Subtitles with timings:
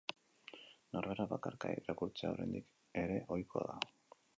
[0.95, 2.69] Norberak bakarka irakurtzea oraindik
[3.05, 3.81] ere ohikoa da.